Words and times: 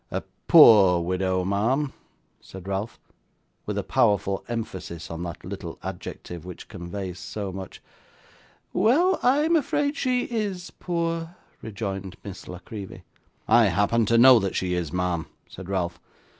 'A 0.09 0.23
POOR 0.47 1.05
widow, 1.05 1.45
ma'am,' 1.45 1.93
said 2.39 2.67
Ralph, 2.67 2.97
with 3.67 3.77
a 3.77 3.83
powerful 3.83 4.43
emphasis 4.47 5.11
on 5.11 5.21
that 5.21 5.45
little 5.45 5.77
adjective 5.83 6.43
which 6.43 6.67
conveys 6.67 7.19
so 7.19 7.51
much. 7.51 7.83
'Well, 8.73 9.19
I'm 9.21 9.55
afraid 9.55 9.95
she 9.95 10.23
IS 10.23 10.71
poor,' 10.79 11.35
rejoined 11.61 12.15
Miss 12.23 12.47
La 12.47 12.57
Creevy. 12.57 13.03
'I 13.47 13.65
happen 13.65 14.07
to 14.07 14.17
know 14.17 14.39
that 14.39 14.55
she 14.55 14.73
is, 14.73 14.91
ma'am,' 14.91 15.27
said 15.47 15.69
Ralph. 15.69 15.99